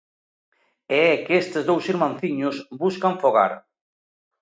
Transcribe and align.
E 0.97 0.99
é 1.13 1.21
que 1.23 1.33
estes 1.43 1.63
dous 1.69 1.85
irmanciños 1.93 2.55
buscan 2.81 3.13
fogar. 3.21 3.51